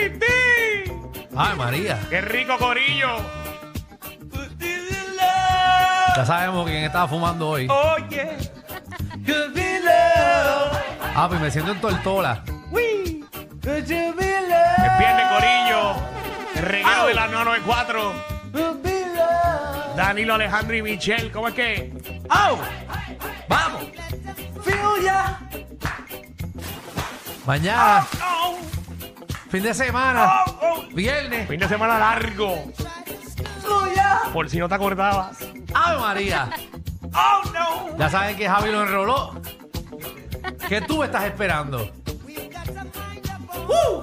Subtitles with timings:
[0.00, 1.26] ¡Wipiti!
[1.36, 1.98] Ay, María.
[2.10, 3.16] ¡Qué rico corillo!
[6.16, 7.68] Ya sabemos quién estaba fumando hoy.
[7.68, 8.36] Oye,
[11.18, 12.42] Ah, pues me siento en tortola.
[12.44, 13.18] es
[14.98, 15.94] viernes corillo.
[16.56, 18.12] El reguero de la 994.
[19.96, 21.92] Danilo, Alejandro y Michelle, ¿cómo es que?
[22.28, 22.58] ¡Au!
[23.48, 23.84] ¡Vamos!
[27.46, 28.45] Mañana, ¡Oh!
[29.50, 30.58] Fin de semana, ¡Oh!
[30.62, 30.82] ¡Oh!
[30.94, 31.48] viernes.
[31.48, 32.64] Fin de semana largo.
[34.32, 35.38] Por si no te acordabas.
[35.74, 36.50] ¡Ave María!
[37.14, 37.96] ¡Oh, no!
[37.98, 39.40] Ya saben que Javi lo enroló.
[40.68, 41.90] ¿Qué tú estás esperando?
[43.68, 44.02] ¡Uh!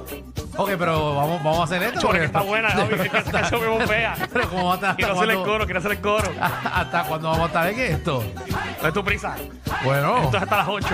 [0.56, 2.02] Ok, pero vamos, vamos a hacer esto.
[2.08, 4.16] Porque está buena, Javi, que esa canción me bombea.
[4.32, 4.96] Pero ¿cómo va a estar?
[4.96, 6.32] Quiero hacer el coro, quiero hacer el coro.
[6.42, 8.24] ¿Hasta cuándo vamos a estar en esto?
[8.82, 9.36] No es tu prisa.
[9.84, 10.88] Bueno, Esto es hasta las 8.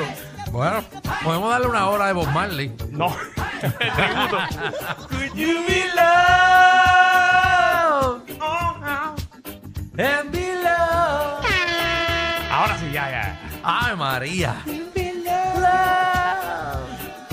[0.52, 0.84] Bueno,
[1.24, 2.72] podemos darle una hora de Bob Marley.
[2.92, 3.10] No.
[3.60, 4.38] Tributo.
[5.10, 6.00] Could you be loved
[10.00, 11.46] and be loved?
[12.52, 13.40] Ahora sí, ya, ya.
[13.64, 14.56] ¡Ay, María!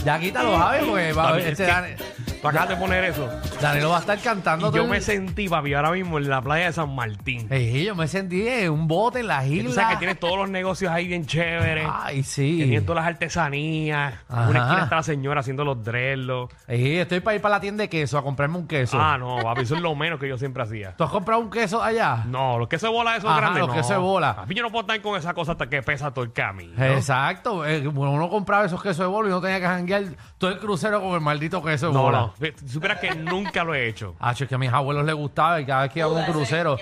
[0.04, 1.96] Ya quítalo, Javi, porque va, Papi, este es que- Dani-
[2.40, 3.28] Tú acabas de poner eso.
[3.60, 6.28] Danilo va a estar cantando Y todo yo me el- sentí, papi, ahora mismo en
[6.28, 7.46] la playa de San Martín.
[7.50, 9.68] Ey, yo me sentí en un bote en la Y isla.
[9.68, 11.88] Tú sabes que tienes todos los negocios ahí bien chéveres.
[11.90, 12.56] Ay, Que sí.
[12.58, 14.14] tienen todas las artesanías.
[14.28, 14.48] En Ajá.
[14.50, 16.54] Una esquina está la señora haciendo los dreadlocks.
[16.68, 18.98] Ey, estoy para ir para la tienda de queso a comprarme un queso.
[19.00, 20.94] Ah, no, papi, eso es lo menos que yo siempre hacía.
[20.96, 22.24] ¿Tú has comprado un queso allá?
[22.26, 23.74] No, los quesos de bola esos Ajá, grandes, los no.
[23.74, 24.36] quesos de bola.
[24.36, 26.84] Papi, yo no puedo estar con esa cosa hasta que pesa todo el camino.
[26.84, 27.64] Exacto.
[27.66, 30.04] eh, bueno, uno compraba esos quesos de bolo y no tenía que janguear
[30.38, 32.18] todo el crucero con el maldito queso de No, bola.
[32.18, 32.34] no.
[32.58, 33.14] Si supieras que
[33.46, 34.14] nunca lo he hecho.
[34.20, 36.24] Ah, es que a mis abuelos les gustaba y cada vez que iba a un
[36.24, 36.76] crucero.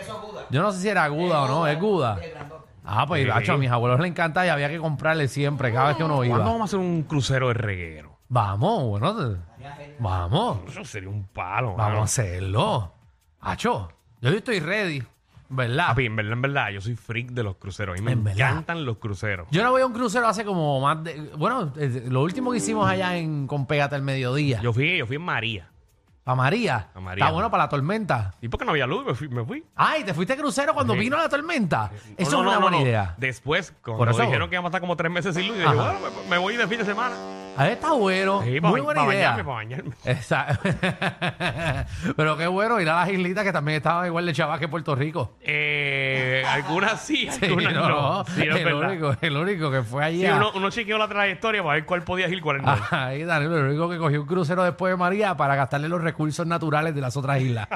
[0.50, 2.18] Yo no sé si era aguda o no, es aguda.
[2.84, 3.30] Ah, pues, Sí.
[3.32, 6.16] hacho, a mis abuelos les encanta y había que comprarle siempre, cada vez que uno
[6.16, 6.44] ¿Cuándo iba.
[6.44, 8.18] vamos a hacer un crucero de reguero?
[8.28, 11.68] Vamos, bueno, te- vamos, Eso sería un palo.
[11.76, 12.02] vamos a mano.
[12.02, 12.92] hacerlo.
[13.40, 15.02] Hacho, yo estoy ready,
[15.48, 15.88] ¿verdad?
[15.88, 17.94] Papi, en verdad, en verdad, yo soy freak de los cruceros.
[17.94, 18.50] A mí me En verdad.
[18.50, 19.46] encantan los cruceros.
[19.50, 21.30] Yo no voy a un crucero hace como más de...
[21.36, 24.60] Bueno, eh, lo último que hicimos allá en con Pégate al Mediodía.
[24.62, 25.68] Yo fui, yo fui en María.
[26.26, 26.88] ¿A María?
[26.94, 27.24] A María.
[27.24, 28.32] Está bueno para la tormenta.
[28.40, 29.04] ¿Y por qué no había luz?
[29.04, 29.28] Me fui.
[29.28, 29.62] Me fui.
[29.76, 31.00] Ay, ¿te fuiste crucero cuando Sí.
[31.00, 31.90] vino la tormenta?
[32.16, 32.82] Eso No, es una no, buena no.
[32.82, 33.14] idea.
[33.18, 35.68] Después, cuando Por eso- dijeron que íbamos a estar como tres meses sin luz, yo
[35.68, 35.74] Ajá.
[35.90, 37.14] dije, bueno, me, me voy de fin de semana.
[37.56, 38.42] Ahí está bueno.
[38.42, 39.30] Sí, Muy buena para idea.
[39.30, 39.94] bañarme, para bañarme.
[40.04, 40.58] Esa-
[42.16, 44.94] Pero qué bueno ir a las islitas que también estaban igual de chavas que Puerto
[44.94, 45.36] Rico.
[45.40, 48.24] Eh, algunas sí, Sí, algunas no.
[48.26, 48.90] Sí, es el, verdad.
[48.90, 50.20] único, el único que fue allí.
[50.22, 52.76] Sí, uno, uno chequeó la trayectoria para ver cuál podía ir cuál no.
[52.90, 56.46] Ahí, Danilo, el único que cogió un crucero después de María para gastarle los recursos
[56.46, 57.68] naturales de las otras islas.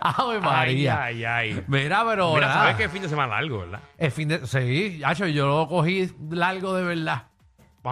[0.00, 1.02] Ave María.
[1.04, 1.64] Ay, ay, ay.
[1.68, 2.34] Mira, pero.
[2.34, 3.80] Mira, sabes que es fin de semana largo, ¿verdad?
[3.96, 4.46] El fin de.
[4.46, 5.00] Sí,
[5.32, 7.24] yo lo cogí largo de verdad.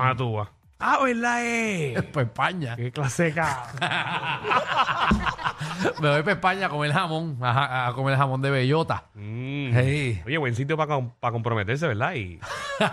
[0.02, 0.48] Para tú vas.
[0.78, 1.38] Ah, ¿verdad?
[1.42, 2.08] Eh?
[2.12, 2.76] Pues España.
[2.76, 3.66] Qué clase de ca-
[6.00, 9.04] Me voy para España a comer jamón, a, a comer jamón de bellota.
[9.14, 9.70] Mm.
[9.74, 10.22] Hey.
[10.26, 12.12] Oye, buen sitio para, para comprometerse, ¿verdad?
[12.14, 12.38] Y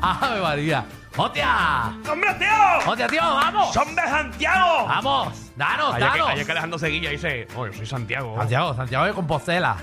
[0.00, 0.84] ¡Ave María!
[1.16, 1.92] ¡Hostia!
[2.10, 2.48] ¡Hombre, tío!
[2.90, 3.22] ¡Hostia, tío!
[3.22, 3.72] ¡Vamos!
[3.74, 4.86] ¡Son de Santiago!
[4.86, 5.50] ¡Vamos!
[5.56, 6.32] ¡Danos, Allá que, danos!
[6.34, 8.36] allá que Alejandro Seguilla dice, oye, soy Santiago.
[8.36, 9.76] Santiago, Santiago de Compostela.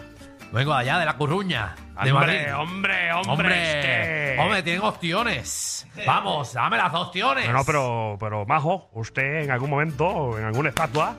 [0.53, 2.53] Vengo de allá, de La Coruña, de Madrid.
[2.53, 3.31] hombre, hombre, hombre.
[3.31, 4.39] Hombre, este.
[4.39, 5.87] hombre, tienen opciones.
[6.05, 7.47] Vamos, dame las opciones.
[7.47, 11.15] No, no, pero, pero, Majo, usted en algún momento, en alguna estatua,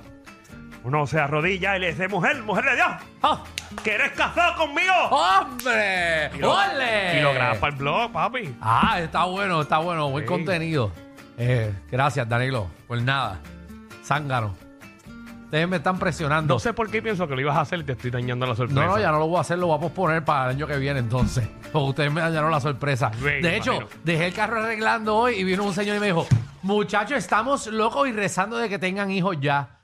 [0.85, 2.89] uno se arrodilla y le dice, mujer, mujer de Dios,
[3.23, 3.43] ¡Oh!
[3.83, 4.93] ¿quieres casar conmigo?
[5.11, 6.31] ¡Hombre!
[6.35, 7.19] Y lo- ¡Ole!
[7.19, 8.57] Y lo graba para el blog, papi.
[8.61, 10.11] Ah, está bueno, está bueno.
[10.11, 10.29] Buen Sí.
[10.29, 10.93] contenido.
[11.39, 12.69] Eh, gracias, Danilo.
[12.87, 13.41] Pues nada.
[14.05, 14.55] Zángano.
[15.45, 16.55] Ustedes me están presionando.
[16.55, 18.57] No sé por qué pienso que lo ibas a hacer y te estoy dañando la
[18.57, 18.81] sorpresa.
[18.87, 20.67] No, no, ya no lo voy a hacer, lo voy a posponer para el año
[20.67, 21.49] que viene entonces.
[21.73, 23.11] Porque ustedes me dañaron la sorpresa.
[23.21, 24.01] De hecho, imagino.
[24.03, 26.27] dejé el carro arreglando hoy y vino un señor y me dijo,
[26.63, 29.79] muchachos, estamos locos y rezando de que tengan hijos ya.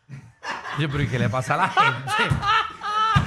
[0.79, 2.35] Yo, pero ¿y qué le pasa a la gente?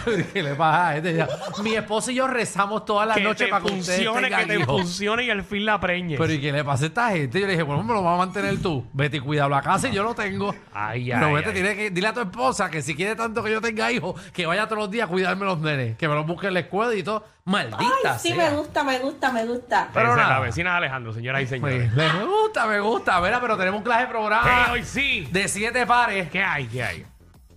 [0.05, 1.15] ¿Pero ¿Qué le pasa a gente?
[1.15, 1.27] Ya,
[1.61, 4.45] Mi esposo y yo rezamos todas las que noches te para que ustedes funcione, que
[4.45, 4.81] te hijos.
[4.81, 6.19] funcione y al fin la preñes.
[6.19, 7.39] Pero ¿y qué le pasa a esta gente?
[7.39, 8.85] Yo le dije, bueno, me lo vas a mantener tú.
[8.93, 10.53] Vete y cuida la casa y yo lo tengo.
[10.73, 11.53] Ay, Pero ay, vete, ay.
[11.53, 14.45] tiene que, dile a tu esposa que si quiere tanto que yo tenga hijos, que
[14.45, 16.93] vaya todos los días a cuidarme los nenes, que me los busque en la escuela
[16.95, 17.25] y todo.
[17.45, 17.77] Maldita
[18.13, 18.37] Ay, sí, sea.
[18.51, 19.89] me gusta, me gusta, me gusta.
[19.93, 20.33] pero Esa es nada.
[20.35, 21.93] la vecina de Alejandro, señoras y Pues, señores.
[21.93, 23.19] me gusta, me gusta.
[23.19, 25.27] Mira, pero tenemos un clase de programa Eh, hoy sí.
[25.29, 26.29] de siete pares.
[26.29, 26.67] ¿Qué hay?
[26.67, 27.05] ¿Qué hay?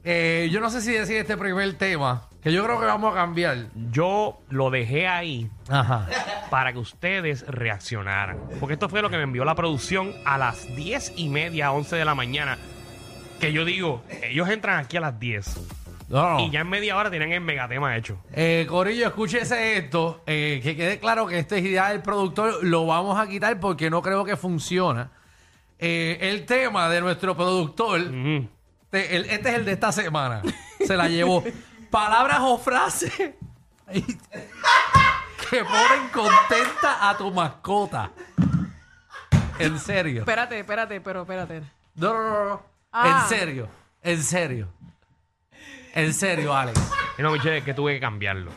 [0.02, 3.16] Eh, yo no sé si decir este primer tema, que yo creo que vamos a
[3.16, 3.66] cambiar.
[3.90, 6.06] Yo lo dejé ahí Ajá.
[6.48, 8.38] para que ustedes reaccionaran.
[8.60, 11.96] Porque esto fue lo que me envió la producción a las 10 y media, 11
[11.96, 12.56] de la mañana.
[13.40, 15.56] Que yo digo, ellos entran aquí a las 10
[16.08, 16.40] No, no.
[16.40, 18.16] y ya en media hora tienen el megatema hecho.
[18.32, 20.22] Eh, Corillo, escúchese esto.
[20.28, 22.62] eh, que quede claro que esta es idea del productor.
[22.62, 25.10] Lo vamos a quitar porque no creo que funciona.
[25.80, 28.48] Eh, el tema de nuestro productor, Ujú.
[28.88, 30.42] te- el- este es el de esta semana.
[30.86, 31.42] Se la llevó.
[31.90, 33.12] Palabras o frases
[35.50, 38.10] que ponen contenta a tu mascota.
[39.58, 40.20] En serio.
[40.20, 41.62] Espérate, espérate, pero espérate.
[41.94, 42.62] No, no, no, no.
[42.92, 43.22] Ah.
[43.22, 43.68] En serio.
[44.02, 44.68] En serio.
[45.94, 46.78] En serio, Alex.
[47.18, 48.50] Y no, Michelle, que tuve que cambiarlo.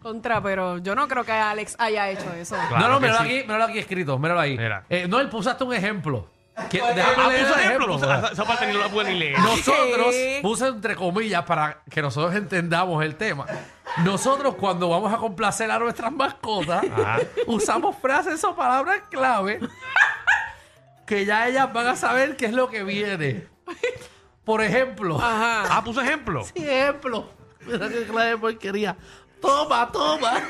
[0.00, 2.56] Contra, pero yo no creo que Alex haya hecho eso.
[2.68, 3.24] Claro no, no, que míralo sí.
[3.24, 4.56] aquí, míralo aquí escrito, míralo ahí.
[4.56, 4.84] Mira.
[4.88, 6.30] Eh, no, él puso hasta un ejemplo.
[6.70, 7.86] Que- Ah, déjame leer puso ejemplo.
[7.86, 7.94] ejemplo.
[7.98, 9.38] puso- esa- esa parte ni no la pude ni leer.
[9.40, 13.46] Nosotros, puse entre comillas para que nosotros entendamos el tema.
[14.04, 16.84] Nosotros cuando vamos a complacer a nuestras mascotas,
[17.46, 19.60] usamos frases o palabras clave
[21.06, 23.46] que ya ellas van a saber qué es lo que viene.
[24.44, 25.64] Por ejemplo, Ajá.
[25.70, 26.44] Ah, puso ejemplo.
[26.54, 27.30] ejemplo,
[27.66, 28.96] mira qué clave de porquería.
[29.40, 30.34] Toma, toma.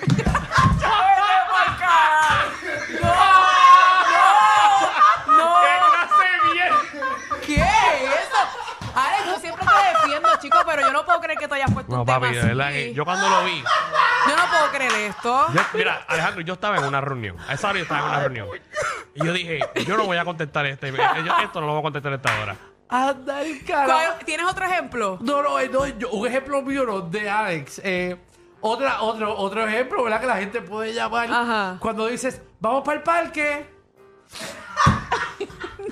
[4.19, 6.73] ¡Qué clase bien!
[7.47, 8.91] ¿Qué es eso?
[8.95, 11.88] Alex, yo siempre te defiendo, chico, pero yo no puedo creer que tú hayas puesto
[11.99, 13.63] No, papi, de verdad que yo cuando lo vi.
[14.29, 15.47] Yo no puedo creer esto.
[15.53, 17.37] yo- mira, Alejandro, yo estaba en una reunión.
[17.49, 18.49] A esa hora yo estaba en una reunión.
[19.15, 20.93] Y yo dije, yo no voy a contestar este.
[20.93, 22.57] yo esto no lo voy a contestar a esta hora.
[22.91, 23.93] Anda el carajo.
[23.93, 25.19] ¿Cuál- ¿Tienes otro ejemplo?
[25.21, 27.81] No, no, eh, no, yo- un ejemplo mío no, de Alex.
[27.85, 28.17] Eh,
[28.61, 30.21] otra, otro, otro ejemplo, ¿verdad?
[30.21, 31.77] Que la gente puede llamar Ajá.
[31.81, 33.69] cuando dices, vamos para el parque.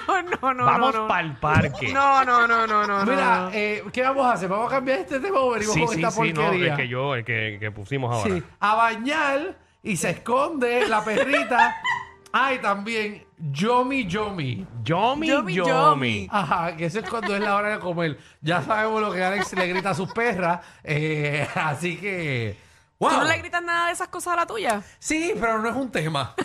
[0.06, 0.64] No, no, no.
[0.64, 1.08] Vamos no, no.
[1.08, 1.92] para el parque.
[1.92, 3.04] No, no, no, no, no.
[3.04, 3.50] Mira, no.
[3.52, 4.48] eh, ¿qué vamos a hacer?
[4.48, 6.70] ¿Vamos a cambiar este tema o venimos sí, con sí, esta sí, no, porquería?
[6.72, 8.34] el que yo, el que, que pusimos ahora.
[8.34, 11.76] Sí, a bañar y se esconde la perrita.
[12.32, 14.66] Ay, también, yomi, yomi.
[14.82, 15.70] Yomi, Yomi, yomi.
[15.70, 16.28] yomi.
[16.30, 18.18] Ajá, que eso es cuando es la hora de comer.
[18.42, 20.60] Ya sabemos lo que Alex le grita a sus perras.
[20.84, 22.65] eh, así que.
[22.98, 23.10] ¡Wow!
[23.10, 24.82] ¿Tú no le gritas nada de esas cosas a la tuya?
[24.98, 26.34] Sí, pero no es un tema.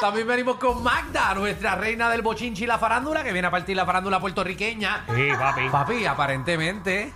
[0.00, 3.76] También venimos con Magda, nuestra reina del bochinchi y la farándula, que viene a partir
[3.76, 5.04] la farándula puertorriqueña.
[5.14, 5.68] Sí, papi.
[5.70, 7.12] Papi, aparentemente,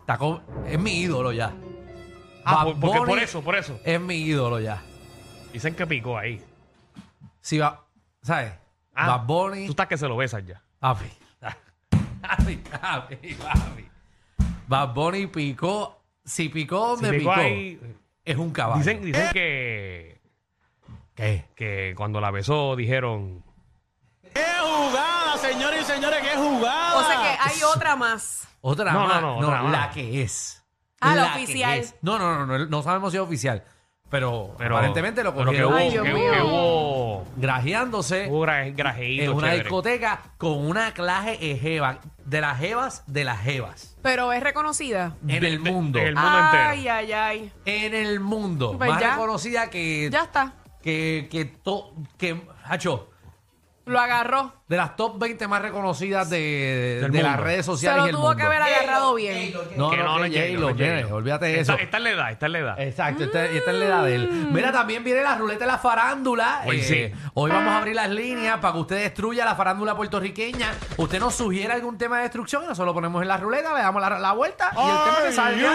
[0.00, 1.52] está con- es mi ídolo ya.
[2.44, 3.78] Ah, Bad por- porque por Bunny eso, por eso.
[3.84, 4.82] Es mi ídolo ya.
[5.52, 6.42] Dicen que picó ahí.
[7.40, 7.84] Si va,
[8.22, 8.52] ¿sabes?
[8.94, 9.66] Ah, Bad Bunny.
[9.66, 10.62] Tú estás que se lo besas ya.
[10.78, 11.10] Papi.
[12.22, 13.88] Papi, papi, papi.
[14.68, 16.01] Bad Bunny picó.
[16.24, 17.80] Si picó donde Si picó, picó ahí.
[18.24, 18.78] es un caballo.
[18.78, 20.20] Dicen, dicen que,
[21.14, 21.44] ¿Qué?
[21.56, 23.42] que cuando la besó dijeron.
[24.32, 26.20] ¡Qué jugada, señores y señores!
[26.22, 26.98] ¡Qué jugada!
[26.98, 28.48] O sea que hay otra más.
[28.60, 29.20] Otra No, más.
[29.20, 29.72] no, no, otra más.
[29.72, 30.62] la que es.
[31.00, 31.78] Ah, la que oficial.
[31.80, 31.94] es.
[32.00, 33.64] No, no, no, no, no sabemos si es oficial.
[34.08, 36.32] Pero, Pero, aparentemente lo pero que cogieron hubo, Ay, Dios que, mío.
[36.32, 39.62] que hubo, grajeándose hubo gra- grajeíto en una chévere.
[39.64, 41.98] discoteca con una clase de jeva.
[42.32, 43.94] De las jevas, de las jevas.
[44.00, 45.16] Pero es reconocida.
[45.28, 45.98] En el mundo.
[45.98, 46.94] en el mundo Ay, entero.
[46.94, 47.52] ay, ay.
[47.66, 48.74] En el mundo.
[48.78, 49.10] Pues más ya.
[49.12, 50.08] reconocida que.
[50.10, 50.54] Ya está.
[50.82, 53.10] Que, que, to- que, hacho,
[53.84, 54.52] Lo agarró.
[54.68, 57.44] de las top 20 más reconocidas de, Del de las mundo.
[57.44, 57.98] redes Se sociales.
[58.00, 58.36] lo y el tuvo mundo.
[58.36, 59.52] que haber agarrado bien.
[59.76, 61.16] No, Que no, no, no es J-Lo, J-Lo, no es nene, J-Lo.
[61.16, 61.72] olvídate de eso.
[61.72, 62.80] Está, está en la edad, está en la edad.
[62.80, 64.28] Exacto, esta, esta es la edad de él.
[64.52, 66.62] Mira, también viene la ruleta de la farándula.
[66.64, 67.12] Hoy Eh, sí.
[67.34, 70.68] Hoy vamos a abrir las líneas para que usted destruya la farándula puertorriqueña.
[70.96, 73.80] Usted nos sugiere algún tema de destrucción y nosotros lo ponemos en la ruleta, le
[73.80, 75.72] damos la, la vuelta y el tema que salga.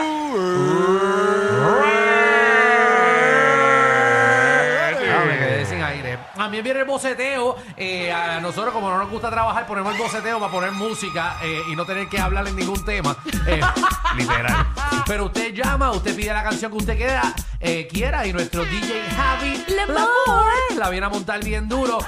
[5.08, 5.66] Dame,
[6.12, 6.20] aire.
[6.36, 7.56] También viene el boceteo.
[7.76, 11.62] Eh, a nosotros, como no nos gusta trabajar, ponemos el boceteo para poner música eh,
[11.72, 13.16] y no tener que hablar en ningún tema.
[13.46, 13.62] Eh,
[14.18, 14.68] Literal.
[15.06, 19.04] pero usted llama, usted pide la canción que usted quiera, eh, quiera y nuestro DJ
[19.16, 20.08] Javi L'Amour.
[20.78, 22.00] la viene a montar bien duro.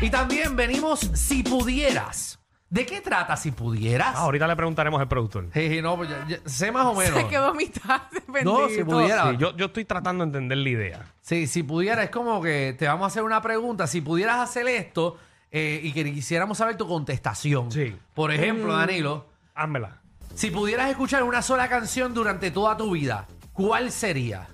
[0.00, 2.38] Y también venimos si pudieras.
[2.68, 4.14] ¿De qué trata si pudieras?
[4.16, 5.46] Ah, ahorita le preguntaremos al productor.
[5.54, 7.20] Sí, sí, no, pues ya- ya- sé más o menos.
[7.20, 8.02] Se quedó a mitad.
[8.44, 9.30] No, si pudiera.
[9.30, 11.12] Sí, yo, yo estoy tratando de entender la idea.
[11.22, 13.86] Sí, si pudiera, es como que te vamos a hacer una pregunta.
[13.86, 15.16] Si pudieras hacer esto
[15.50, 17.70] eh, y que quisiéramos saber tu contestación.
[17.72, 17.96] Sí.
[18.14, 20.02] Por ejemplo, Danilo, Házmela.
[20.34, 24.48] si pudieras escuchar una sola canción durante toda tu vida, ¿cuál sería?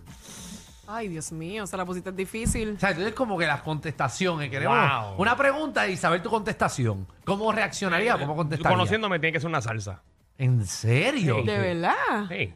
[0.87, 2.75] Ay, Dios mío, se la pusiste difícil.
[2.77, 5.15] O sea, entonces como que las contestaciones, queremos Wow.
[5.19, 7.07] una pregunta y saber tu contestación.
[7.25, 8.19] ¿Cómo reaccionaría?
[8.19, 8.77] ¿Cómo contestaría?
[8.77, 10.03] Conociéndome tiene que ser una salsa.
[10.39, 11.37] ¿En serio?
[11.41, 11.47] Sí.
[11.47, 12.27] ¿De verdad?
[12.29, 12.53] Sí.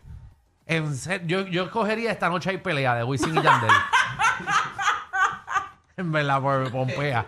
[0.66, 3.70] En yo, yo escogería esta noche hay pelea de Wisin y Yandel.
[5.96, 7.24] en verdad, por Pompea.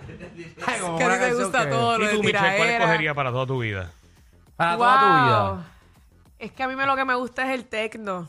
[0.67, 1.99] Ay, como Que a una ti te canción gusta que- todo.
[1.99, 2.79] Lo ¿Y de tú, Michelle, cuál tiraera.
[2.85, 3.91] escogerías para toda tu vida?
[4.57, 5.25] Para toda tu Wow.
[5.57, 5.65] vida.
[6.41, 8.29] Es que a mí me lo que me gusta es el tecno.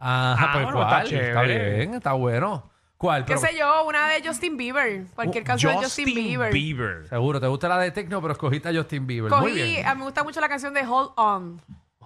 [0.00, 0.86] Ajá, Ah, pues bueno, ¿cuál?
[0.88, 1.10] está Está,
[1.44, 1.76] chévere.
[1.76, 2.70] bien, está bueno.
[2.96, 3.24] ¿Cuál?
[3.24, 3.84] ¿Qué Pero- sé yo?
[3.86, 5.06] Una de Justin Bieber.
[5.14, 6.52] Cualquier canción de Justin Bieber.
[6.52, 7.06] Bieber.
[7.08, 9.30] Seguro, te gusta la de Tecno, pero escogiste a Justin Bieber.
[9.30, 9.86] Muy Cogí, bien.
[9.86, 11.60] a mí me gusta mucho la canción de Hold On.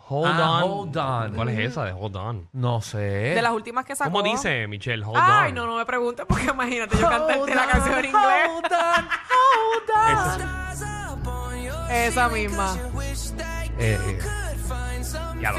[0.06, 0.70] Hold Ah, on.
[0.70, 1.34] Hold On.
[1.34, 2.48] ¿Cuál es esa de Hold on?
[2.52, 2.98] No sé.
[2.98, 4.10] De las últimas que sacó.
[4.12, 5.02] ¿Cómo dice Michelle?
[5.04, 5.54] Hold Ay, on.
[5.54, 8.48] no, no me preguntes porque imagínate, yo cantarte la canción en inglés.
[8.50, 10.40] hold on, hold on.
[11.90, 12.76] Esa- Esa misma.
[13.78, 14.18] Eh, eh.
[15.40, 15.58] ya lo.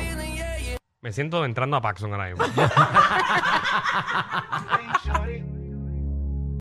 [1.06, 2.44] Me siento entrando a Paxson ahora mismo.